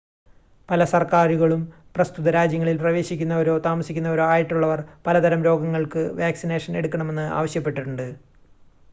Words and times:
പല 0.69 0.83
സർക്കാരുകളും 0.91 1.59
പ്രസ്തുത 1.95 2.29
രാജ്യങ്ങളിൽ 2.29 2.77
പ്രവേശിക്കുന്നവരോ 2.77 3.55
താമസിക്കുന്നവരോ 3.59 4.23
ആയിട്ടുള്ളവർ 4.27 4.79
പലതരം 5.05 5.43
രോഗങ്ങൾക്ക് 5.43 6.03
വാക്സിനേഷൻ 6.19 6.77
എടുക്കണമെന്ന് 6.77 7.27
ആവശ്യപ്പെടുന്നുണ്ട് 7.33 8.07